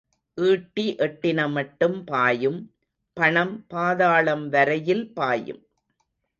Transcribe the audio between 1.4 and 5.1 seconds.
மட்டும் பாயும் பணம் பாதாளம் வரையில்